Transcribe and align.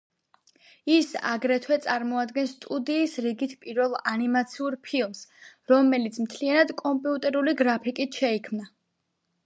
ის 0.93 1.09
აგრეთვე 1.31 1.77
წარმოადგენს 1.83 2.55
სტუდიის 2.55 3.13
რიგით 3.27 3.55
პირველ 3.67 3.95
ანიმაციურ 4.13 4.81
ფილმს, 4.89 5.23
რომელიც 5.75 6.21
მთლიანად 6.27 6.77
კომპიუტერული 6.85 7.59
გრაფიკით 7.65 8.23
შეიქმნა. 8.25 8.69